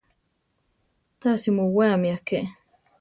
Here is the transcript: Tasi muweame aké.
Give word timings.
Tasi 1.19 1.49
muweame 1.55 2.09
aké. 2.17 2.39